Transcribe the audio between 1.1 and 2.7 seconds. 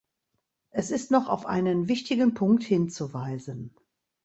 noch auf einen wichtigen Punkt